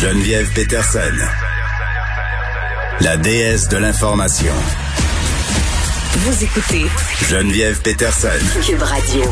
[0.00, 1.00] Geneviève Peterson.
[3.00, 4.52] La déesse de l'information.
[6.18, 6.84] Vous écoutez
[7.26, 8.28] Geneviève Peterson.
[8.62, 9.22] Cube Radio.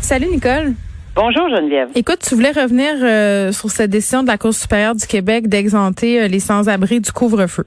[0.00, 0.72] Salut Nicole.
[1.14, 1.88] Bonjour Geneviève.
[1.94, 6.22] Écoute, tu voulais revenir euh, sur cette décision de la Cour supérieure du Québec d'exenter
[6.22, 7.66] euh, les sans-abri du couvre-feu.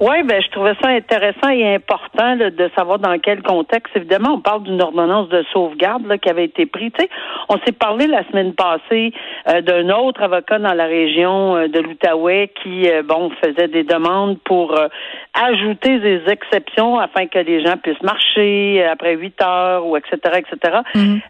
[0.00, 3.96] Oui, ben je trouvais ça intéressant et important de savoir dans quel contexte.
[3.96, 6.90] Évidemment, on parle d'une ordonnance de sauvegarde là, qui avait été prise.
[6.98, 7.10] Tu sais,
[7.48, 9.12] on s'est parlé la semaine passée
[9.48, 13.84] euh, d'un autre avocat dans la région euh, de l'Outaouais qui, euh, bon, faisait des
[13.84, 14.74] demandes pour
[15.34, 20.16] ajouter des exceptions afin que les gens puissent marcher après huit heures ou etc.
[20.36, 20.78] etc.
[20.94, 21.20] Mhm.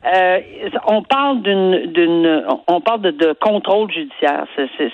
[0.87, 4.45] on parle d'une d'une on parle de, de contrôle judiciaire.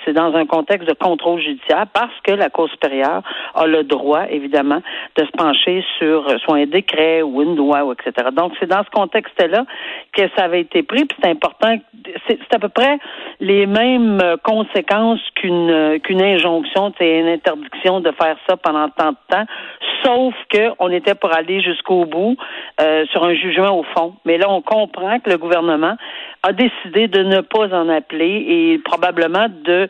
[0.05, 3.21] C'est dans un contexte de contrôle judiciaire parce que la Cour supérieure
[3.61, 4.81] a le droit, évidemment,
[5.15, 8.29] de se pencher sur soit un décret ou une loi, ou etc.
[8.31, 9.65] Donc, c'est dans ce contexte-là
[10.13, 11.77] que ça avait été pris, puis c'est important.
[12.27, 12.97] C'est à peu près
[13.39, 19.17] les mêmes conséquences qu'une qu'une injonction, c'est une interdiction de faire ça pendant tant de
[19.29, 19.45] temps,
[20.03, 22.35] sauf qu'on était pour aller jusqu'au bout
[22.79, 24.15] euh, sur un jugement au fond.
[24.25, 25.95] Mais là, on comprend que le gouvernement
[26.43, 29.87] a décidé de ne pas en appeler et probablement de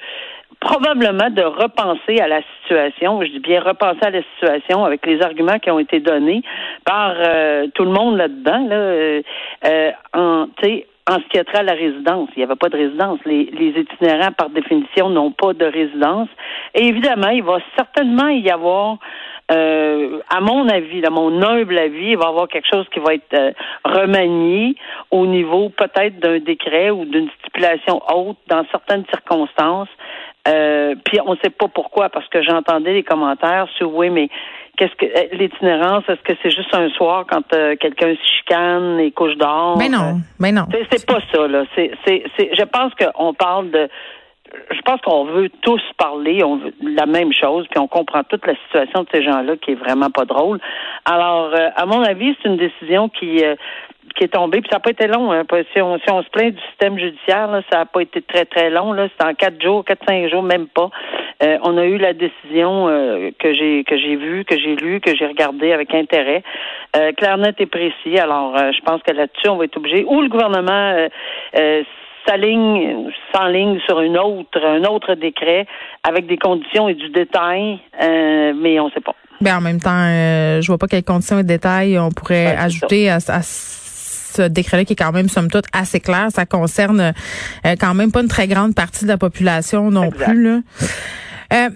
[0.62, 5.22] probablement de repenser à la situation, je dis bien repenser à la situation avec les
[5.22, 6.44] arguments qui ont été donnés
[6.86, 9.22] par euh, tout le monde là-dedans, là, euh,
[9.66, 10.46] euh en,
[11.10, 12.30] en ce qui a trait à la résidence.
[12.36, 13.20] Il n'y avait pas de résidence.
[13.26, 16.30] Les, les itinérants, par définition, n'ont pas de résidence.
[16.76, 19.00] Et évidemment, il va certainement y avoir
[19.52, 23.00] euh, à mon avis, à mon humble avis, il va y avoir quelque chose qui
[23.00, 23.52] va être euh,
[23.84, 24.76] remanié
[25.10, 29.90] au niveau peut-être d'un décret ou d'une stipulation haute dans certaines circonstances.
[30.48, 34.30] Euh, puis on ne sait pas pourquoi, parce que j'entendais les commentaires sur oui, mais
[34.78, 37.44] qu'est-ce que euh, l'itinérance, est-ce que c'est juste un soir quand
[37.80, 39.78] quelqu'un se chicane et couche dehors?
[39.78, 40.66] Mais non, mais non.
[40.92, 41.64] C'est pas ça, là.
[41.76, 43.90] C'est, c'est, je pense qu'on parle de
[44.72, 48.46] je pense qu'on veut tous parler, on veut la même chose, puis on comprend toute
[48.46, 50.60] la situation de ces gens-là qui est vraiment pas drôle.
[51.06, 53.56] Alors, euh, à mon avis, c'est une décision qui euh,
[54.16, 55.32] qui est tombée, puis ça n'a pas été long.
[55.32, 58.22] Hein, si, on, si on se plaint du système judiciaire, là, ça n'a pas été
[58.22, 58.96] très très long.
[58.96, 60.90] C'est en quatre jours, quatre cinq jours, même pas.
[61.44, 62.88] Euh, on a eu la décision
[63.40, 66.44] que j'ai que j'ai vue, que j'ai lue, que j'ai regardée avec intérêt,
[67.18, 68.20] clair, net et précis.
[68.20, 70.04] Alors, je pense que là-dessus, on va être obligé.
[70.06, 71.08] Ou le gouvernement
[72.28, 75.66] s'aligne, s'enligne sur une autre, un autre décret
[76.08, 79.16] avec des conditions et du détail, euh, mais on ne sait pas.
[79.40, 83.10] Ben en même temps, euh, je vois pas quelles conditions et détails on pourrait ajouter
[83.10, 83.18] à,
[84.32, 86.30] ce décret-là qui est quand même, somme toute, assez clair.
[86.34, 87.14] Ça concerne
[87.66, 90.62] euh, quand même pas une très grande partie de la population non plus.
[91.52, 91.70] Là.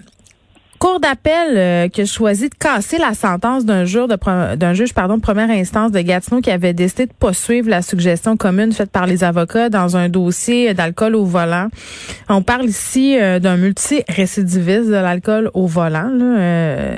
[0.78, 4.92] Cour d'appel euh, qui a choisi de casser la sentence d'un juge de d'un juge
[4.92, 8.90] pardon de première instance de Gatineau qui avait décidé de poursuivre la suggestion commune faite
[8.90, 11.68] par les avocats dans un dossier d'alcool au volant.
[12.28, 16.10] On parle ici euh, d'un multirécidiviste de l'alcool au volant.
[16.12, 16.96] Euh,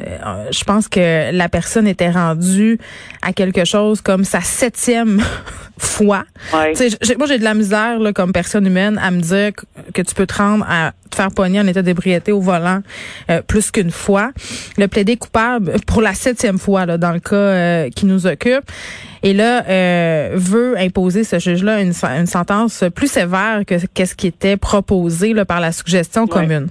[0.50, 2.78] je pense que la personne était rendue
[3.22, 5.22] à quelque chose comme sa septième
[5.78, 6.24] fois.
[6.52, 9.52] moi, j'ai de la misère là, comme personne humaine à me dire
[9.94, 12.80] que, tu peux te rendre à te faire pogner en état d'ébriété au volant
[13.30, 14.30] euh, plus qu'une fois.
[14.76, 18.64] Le plaidé coupable pour la septième fois là, dans le cas euh, qui nous occupe.
[19.22, 24.28] Et là, euh, veut imposer ce juge-là une, une, sentence plus sévère que qu'est-ce qui
[24.28, 26.68] était proposé là, par la suggestion commune.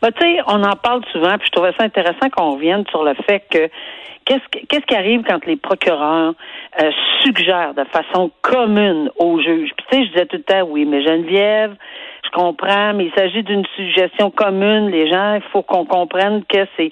[0.00, 3.02] Ben, tu sais, on en parle souvent, puis je trouvais ça intéressant qu'on revienne sur
[3.02, 3.68] le fait que
[4.28, 6.34] Qu'est-ce qui arrive quand les procureurs
[6.82, 6.90] euh,
[7.22, 9.70] suggèrent de façon commune aux juges?
[9.74, 11.74] Puis tu sais, je disais tout le temps, oui, mais Geneviève,
[12.28, 14.90] je comprends, mais il s'agit d'une suggestion commune.
[14.90, 16.90] Les gens, il faut qu'on comprenne que c'est,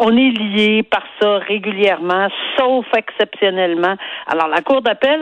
[0.00, 2.28] on est lié par ça régulièrement,
[2.58, 3.96] sauf exceptionnellement.
[4.26, 5.20] Alors, la Cour d'appel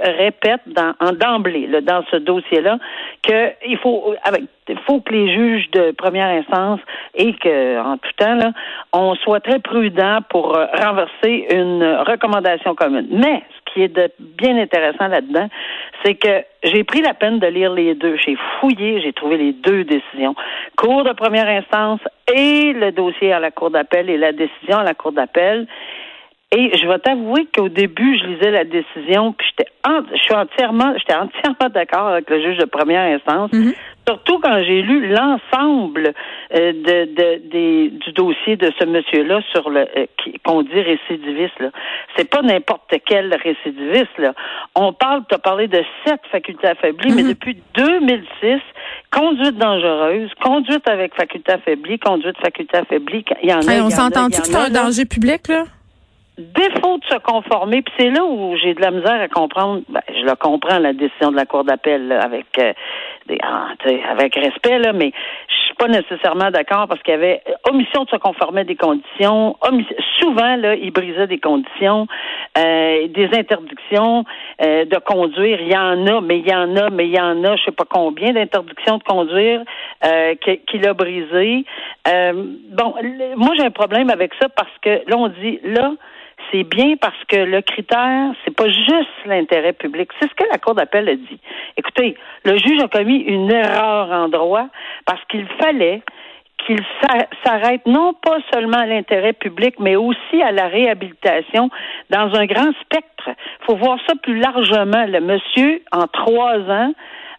[0.00, 2.78] répète dans, d'emblée, dans ce dossier-là,
[3.22, 6.80] qu'il faut, avec, il faut que les juges de première instance
[7.14, 8.52] et que, en tout temps, là,
[8.92, 13.08] on soit très prudent pour euh, renverser une recommandation commune.
[13.10, 15.48] Mais, qui est de bien intéressant là-dedans,
[16.04, 18.16] c'est que j'ai pris la peine de lire les deux.
[18.16, 20.34] J'ai fouillé, j'ai trouvé les deux décisions.
[20.76, 22.00] Cour de première instance
[22.32, 25.66] et le dossier à la Cour d'appel et la décision à la Cour d'appel.
[26.54, 30.92] Et je vais t'avouer qu'au début, je lisais la décision, puis j'étais, je suis entièrement,
[30.98, 33.50] j'étais entièrement d'accord avec le juge de première instance.
[33.52, 33.74] Mm-hmm.
[34.06, 36.12] Surtout quand j'ai lu l'ensemble
[36.54, 40.06] euh, de, de, du dossier de ce monsieur-là sur le euh,
[40.44, 41.58] qu'on dit récidiviste.
[41.58, 41.70] Là,
[42.16, 44.18] c'est pas n'importe quel récidiviste.
[44.18, 44.34] Là.
[44.74, 47.28] On parle, tu as parlé de sept facultés affaiblies, mais mm-hmm.
[47.28, 48.60] depuis 2006,
[49.10, 53.82] conduite dangereuse, conduite avec faculté affaiblie, conduite faculté affaiblie, il y en a.
[53.86, 55.64] on s'entend-tu que c'est un danger public là?
[56.38, 60.00] Défaut de se conformer, puis c'est là où j'ai de la misère à comprendre, ben,
[60.08, 62.72] je le comprends, la décision de la Cour d'appel avec euh,
[63.42, 63.68] ah,
[64.10, 65.12] avec respect, là, mais
[65.48, 68.76] je suis pas nécessairement d'accord parce qu'il y avait omission de se conformer à des
[68.76, 69.56] conditions.
[70.20, 72.06] souvent, là, il brisait des conditions,
[72.58, 74.24] euh, des interdictions
[74.62, 75.60] euh, de conduire.
[75.60, 77.64] Il y en a, mais il y en a, mais il y en a, je
[77.64, 79.62] sais pas combien d'interdictions de conduire
[80.04, 80.34] euh,
[80.66, 81.64] qu'il a brisé.
[82.06, 82.94] bon,
[83.36, 85.92] moi j'ai un problème avec ça parce que là on dit là
[86.52, 90.10] c'est bien parce que le critère, c'est pas juste l'intérêt public.
[90.20, 91.40] C'est ce que la Cour d'appel a dit.
[91.76, 94.66] Écoutez, le juge a commis une erreur en droit
[95.06, 96.02] parce qu'il fallait
[96.66, 96.80] qu'il
[97.44, 101.70] s'arrête non pas seulement à l'intérêt public, mais aussi à la réhabilitation
[102.10, 103.28] dans un grand spectre.
[103.28, 105.04] Il faut voir ça plus largement.
[105.06, 106.92] Le monsieur, en trois ans,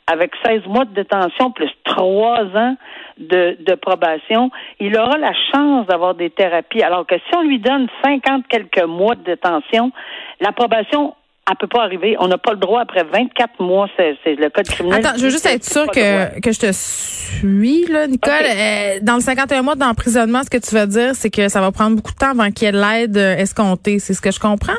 [0.07, 2.75] avec 16 mois de détention plus trois ans
[3.17, 6.83] de, de probation, il aura la chance d'avoir des thérapies.
[6.83, 9.91] Alors que si on lui donne 50 quelques mois de détention,
[10.39, 11.15] la probation
[11.49, 12.15] elle peut pas arriver.
[12.19, 13.87] On n'a pas le droit après 24 mois.
[13.97, 15.05] C'est, le code criminel.
[15.05, 18.31] Attends, je veux juste être sûr que, que je te suis, là, Nicole.
[18.31, 21.71] Euh, dans le 51 mois d'emprisonnement, ce que tu vas dire, c'est que ça va
[21.71, 23.99] prendre beaucoup de temps avant qu'il y ait l'aide escomptée.
[23.99, 24.71] C'est ce que je comprends?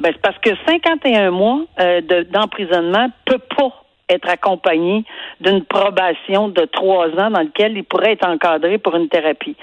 [0.00, 2.00] Ben, c'est parce que 51 mois euh,
[2.32, 3.70] d'emprisonnement peut pas
[4.10, 5.04] être accompagné
[5.40, 9.56] d'une probation de trois ans dans lequel il pourrait être encadré pour une thérapie.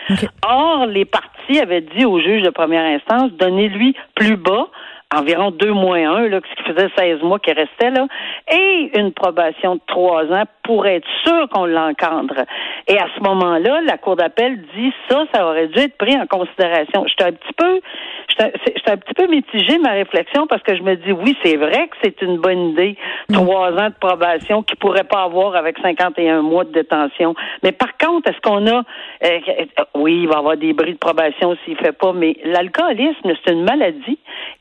[0.48, 4.68] Or, les parties avaient dit au juge de première instance, donnez-lui plus bas,
[5.16, 8.08] environ deux mois un, là, ce qui faisait 16 mois qui restait, là,
[8.52, 12.44] et une probation de trois ans pour être sûr qu'on l'encadre.
[12.88, 16.28] Et à ce moment-là, la Cour d'appel dit ça, ça aurait dû être pris en
[16.28, 17.06] considération.
[17.08, 17.80] J'étais un petit peu,
[18.30, 21.88] j'étais un petit peu mitigé ma réflexion parce que je me dis oui, c'est vrai
[21.88, 22.98] que c'est une bonne idée,
[23.32, 27.34] trois ans de probation qu'il pourrait pas avoir avec 51 mois de détention.
[27.64, 28.84] Mais par contre, est-ce qu'on a,
[29.24, 29.40] euh,
[29.96, 33.54] oui, il va y avoir des bris de probation s'il fait pas, mais l'alcoolisme, c'est
[33.54, 34.20] une maladie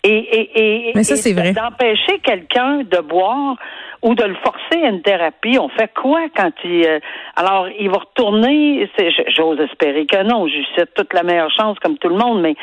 [0.09, 1.53] et et, c'est vrai.
[1.53, 3.57] D'empêcher quelqu'un de boire
[4.03, 6.87] ou de le forcer à une thérapie, on fait quoi quand il...
[6.87, 7.01] Euh,
[7.35, 8.89] alors, il va retourner,
[9.35, 12.55] j'ose espérer que non, je souhaite toute la meilleure chance comme tout le monde, mais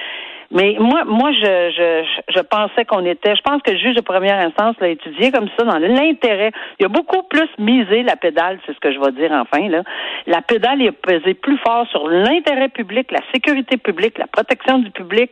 [0.52, 2.06] mais moi, moi, je, je,
[2.36, 3.36] je pensais qu'on était.
[3.36, 6.52] Je pense que le juge de première instance l'a étudié comme ça dans l'intérêt.
[6.80, 9.82] Il a beaucoup plus misé la pédale, c'est ce que je vais dire enfin là.
[10.28, 14.78] La pédale il a pesé plus fort sur l'intérêt public, la sécurité publique, la protection
[14.78, 15.32] du public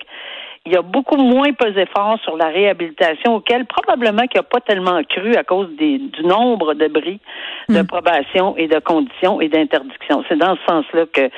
[0.66, 4.60] il y a beaucoup moins pesé fort sur la réhabilitation auquel probablement qu'il n'a pas
[4.60, 7.20] tellement cru à cause des, du nombre de bris
[7.68, 7.88] de hmm.
[7.88, 10.24] probation et de conditions et d'interdiction.
[10.30, 11.30] C'est dans ce sens-là que.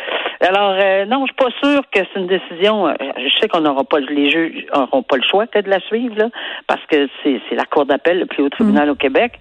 [0.42, 2.88] Alors euh, non, je suis pas sûre que c'est une décision.
[2.88, 5.80] Euh, je sais qu'on n'aura pas les juges n'auront pas le choix peut-être de la
[5.82, 6.30] suivre là,
[6.68, 8.92] parce que c'est la cour d'appel, le plus haut tribunal hmm.
[8.92, 9.40] au Québec.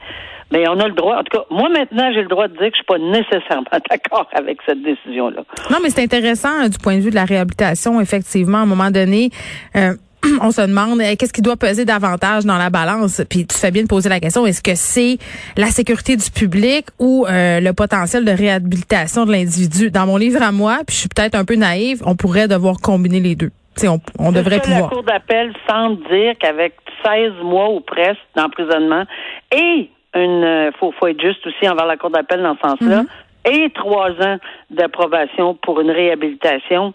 [0.53, 2.71] Mais on a le droit, en tout cas, moi maintenant, j'ai le droit de dire
[2.71, 5.45] que je suis pas nécessairement d'accord avec cette décision-là.
[5.71, 8.67] Non, mais c'est intéressant euh, du point de vue de la réhabilitation, effectivement, à un
[8.67, 9.31] moment donné.
[9.77, 9.95] Euh,
[10.43, 13.23] on se demande euh, qu'est-ce qui doit peser davantage dans la balance?
[13.31, 15.17] Puis tu fais bien de poser la question est-ce que c'est
[15.57, 19.91] la sécurité du public ou le potentiel de réhabilitation de l'individu?
[19.91, 22.77] Dans mon livre à moi, puis je suis peut-être un peu naïve, on pourrait devoir
[22.83, 23.51] combiner les deux.
[23.85, 24.83] on, on devrait pouvoir.
[24.83, 29.05] La cour d'appel semble dire qu'avec 16 mois ou presque d'emprisonnement
[29.51, 33.03] et une euh, faut, faut être juste aussi envers la Cour d'appel dans ce sens-là.
[33.03, 33.07] Mhm.
[33.45, 34.39] Et trois ans
[34.71, 36.95] d'approbation pour une réhabilitation,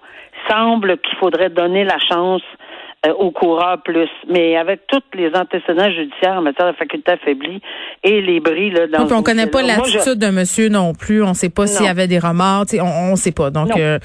[0.49, 2.41] semble qu'il faudrait donner la chance
[3.05, 4.09] euh, au coureur plus.
[4.29, 7.61] Mais avec tous les antécédents judiciaires en matière de faculté affaiblie
[8.03, 9.15] et les bris là, dans.
[9.15, 11.21] on connaît pas l'attitude de monsieur non plus.
[11.21, 12.65] On sait pas s'il y avait des remords.
[12.79, 13.51] On, on sait pas.
[13.51, 13.99] Donc, euh,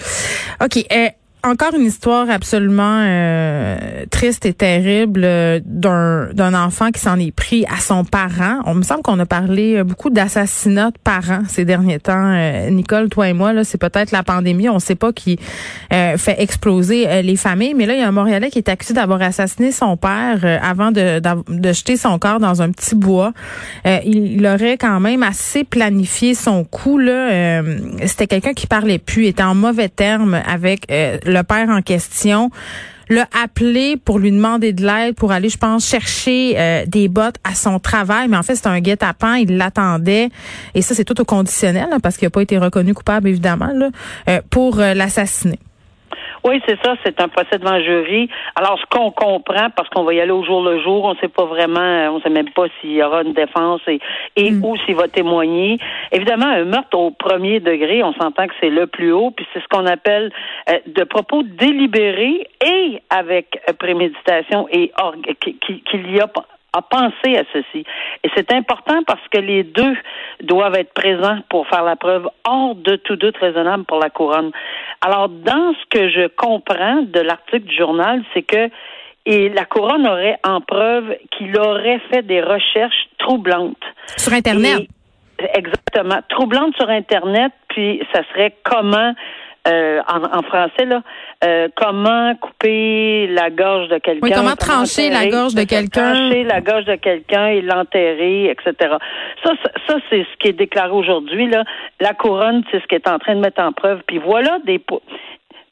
[0.62, 0.84] ok.
[0.92, 1.08] Euh,
[1.44, 3.76] encore une histoire absolument euh,
[4.10, 8.60] triste et terrible euh, d'un d'un enfant qui s'en est pris à son parent.
[8.64, 12.32] On me semble qu'on a parlé euh, beaucoup d'assassinats de parents ces derniers temps.
[12.70, 15.38] Nicole, toi et moi, là, c'est peut-être la pandémie, on ne sait pas qui
[15.90, 17.74] fait exploser les familles.
[17.74, 20.90] Mais là, il y a un Montréalais qui est accusé d'avoir assassiné son père avant
[20.90, 23.32] de, de, jeter son corps dans un petit bois.
[23.84, 26.98] il, aurait quand même assez planifié son coup.
[26.98, 27.62] Là,
[28.06, 32.50] c'était quelqu'un qui parlait plus, était en mauvais termes avec le père en question
[33.08, 37.36] l'a appelé pour lui demander de l'aide pour aller, je pense, chercher euh, des bottes
[37.44, 38.28] à son travail.
[38.28, 39.34] Mais en fait, c'est un guet-apens.
[39.36, 40.30] Il l'attendait.
[40.74, 43.70] Et ça, c'est tout au conditionnel, parce qu'il n'a pas été reconnu coupable, évidemment,
[44.28, 45.58] euh, pour euh, l'assassiner.
[46.44, 48.28] Oui, c'est ça, c'est un procès devant jury.
[48.56, 51.18] Alors, ce qu'on comprend, parce qu'on va y aller au jour le jour, on ne
[51.18, 54.00] sait pas vraiment, on ne sait même pas s'il y aura une défense et,
[54.36, 54.64] et mm.
[54.64, 55.78] où s'il va témoigner.
[56.10, 59.60] Évidemment, un meurtre au premier degré, on s'entend que c'est le plus haut, puis c'est
[59.60, 60.32] ce qu'on appelle
[60.68, 64.92] euh, de propos délibérés et avec préméditation et
[65.40, 66.26] qu'il y a
[66.72, 67.84] a pensé à ceci.
[68.24, 69.94] Et c'est important parce que les deux
[70.42, 74.50] doivent être présents pour faire la preuve hors de tout doute raisonnable pour la couronne.
[75.00, 78.68] Alors, dans ce que je comprends de l'article du journal, c'est que
[79.24, 83.76] et la couronne aurait en preuve qu'il aurait fait des recherches troublantes.
[84.16, 84.88] Sur Internet.
[85.54, 86.18] exactement.
[86.28, 89.14] Troublante sur Internet, puis ça serait comment
[89.68, 91.02] euh, en, français, là,
[91.44, 94.26] euh, comment couper la gorge de quelqu'un.
[94.26, 96.14] Oui, comment, trancher la gorge de quelqu'un.
[96.14, 98.96] Trancher la gorge de quelqu'un et l'enterrer, etc.
[99.44, 99.52] Ça,
[99.86, 101.48] ça, c'est ce qui est déclaré aujourd'hui.
[101.48, 101.62] Là.
[102.00, 104.00] La couronne, c'est ce qui est en train de mettre en preuve.
[104.06, 104.80] Puis voilà des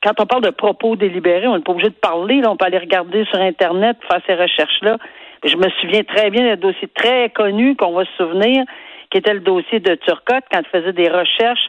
[0.03, 2.41] quand on parle de propos délibérés, on n'est pas obligé de parler.
[2.41, 4.97] Là, on peut aller regarder sur Internet, faire ces recherches-là.
[5.45, 8.65] Je me souviens très bien d'un dossier très connu qu'on va se souvenir,
[9.11, 11.69] qui était le dossier de Turcotte, quand il faisait des recherches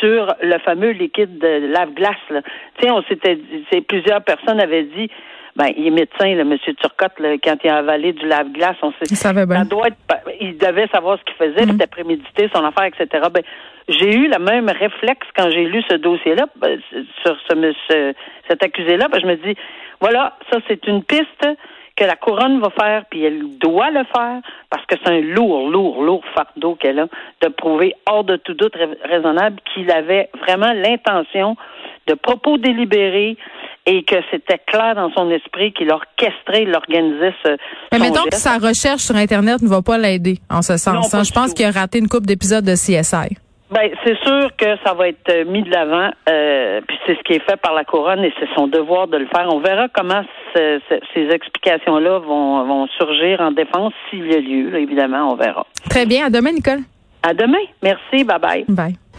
[0.00, 2.16] sur le fameux liquide de lave-glace.
[2.28, 2.36] Tu
[2.82, 3.38] sais, on s'était
[3.86, 5.10] plusieurs personnes avaient dit
[5.56, 9.10] ben, il est médecin, le monsieur Turcotte, quand il a avalé du lave-glace, on sait.
[9.10, 9.64] Il savait bien.
[9.64, 9.96] doit être,
[10.40, 11.72] il devait savoir ce qu'il faisait, mm.
[11.72, 13.26] c'était prémédité, son affaire, etc.
[13.32, 13.42] Ben,
[13.88, 16.80] j'ai eu le même réflexe quand j'ai lu ce dossier-là, ben,
[17.24, 18.14] sur ce, ce
[18.48, 19.08] cet accusé-là.
[19.08, 19.56] Ben, je me dis,
[20.00, 21.46] voilà, ça c'est une piste
[22.00, 24.40] que la couronne va faire, puis elle doit le faire,
[24.70, 27.06] parce que c'est un lourd, lourd, lourd fardeau qu'elle a,
[27.42, 31.56] de prouver hors de tout doute raisonnable qu'il avait vraiment l'intention
[32.06, 33.36] de propos délibérés
[33.84, 37.56] et que c'était clair dans son esprit qu'il orchestrait, il organisait ce.
[37.92, 41.12] Mais mettons que sa recherche sur Internet ne va pas l'aider en ce sens.
[41.12, 41.22] Hein.
[41.22, 43.36] Je pense qu'il a raté une coupe d'épisodes de CSI.
[43.70, 47.22] Ben, c'est sûr que ça va être euh, mis de l'avant, euh, puis c'est ce
[47.22, 49.46] qui est fait par la couronne et c'est son devoir de le faire.
[49.48, 50.22] On verra comment
[50.54, 50.80] ces
[51.30, 54.76] explications-là vont, vont surgir en défense s'il y a lieu.
[54.76, 55.64] évidemment, on verra.
[55.88, 56.26] Très bien.
[56.26, 56.80] À demain, Nicole.
[57.22, 57.62] À demain.
[57.82, 58.24] Merci.
[58.24, 58.64] Bye bye.
[58.68, 59.09] Bye.